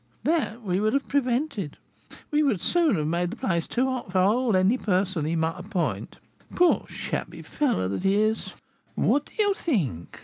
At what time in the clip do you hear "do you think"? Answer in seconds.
9.27-10.19